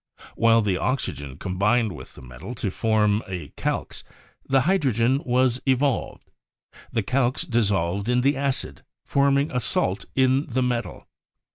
While 0.33 0.63
the 0.63 0.77
oxygen 0.79 1.37
combined 1.37 1.91
with 1.91 2.15
the 2.15 2.23
metal 2.23 2.55
to 2.55 2.71
form 2.71 3.21
a 3.27 3.49
'calx/ 3.49 4.03
the 4.43 4.61
hydrogen 4.61 5.21
was 5.27 5.61
evolved; 5.67 6.31
the 6.91 7.03
'calx' 7.03 7.43
dissolved 7.43 8.09
in 8.09 8.21
the 8.21 8.35
acid, 8.35 8.83
forming 9.05 9.51
a 9.51 9.59
salt 9.59 10.05
of 10.17 10.53
the 10.55 10.63
metal. 10.63 11.07